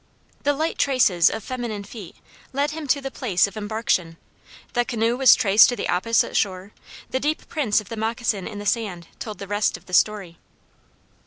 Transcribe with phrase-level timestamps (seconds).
[0.41, 2.15] The light traces of feminine feet
[2.53, 4.17] led him to the place of embarkation;
[4.73, 6.71] the canoe was traced to the opposite shore;
[7.11, 10.39] the deep prints of the moccasin in the sand told the rest of the story.